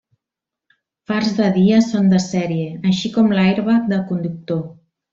Fars 1.11 1.29
de 1.41 1.49
dia 1.59 1.83
són 1.89 2.09
de 2.15 2.23
sèrie, 2.25 2.67
així 2.95 3.15
com 3.21 3.31
l'airbag 3.37 3.89
de 3.95 4.05
conductor. 4.13 4.69